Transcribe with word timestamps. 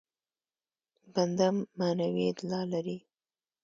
بنده 1.15 1.47
معنوي 1.79 2.23
اعتلا 2.27 2.61
لري. 2.71 2.97